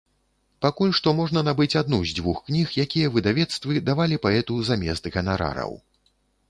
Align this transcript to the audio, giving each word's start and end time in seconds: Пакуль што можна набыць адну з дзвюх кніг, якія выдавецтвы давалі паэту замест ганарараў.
Пакуль 0.65 0.93
што 0.99 1.13
можна 1.19 1.43
набыць 1.49 1.75
адну 1.81 1.99
з 2.13 2.17
дзвюх 2.21 2.41
кніг, 2.47 2.67
якія 2.87 3.13
выдавецтвы 3.19 3.73
давалі 3.93 4.21
паэту 4.27 4.61
замест 4.73 5.03
ганарараў. 5.17 5.71